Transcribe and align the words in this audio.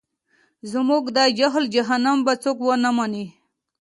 زموږ 0.71 1.03
د 1.17 1.19
جهل 1.39 1.65
جهنم 1.75 2.17
به 2.25 2.33
څوک 2.43 2.57
ونه 2.63 2.89
مني. 2.97 3.25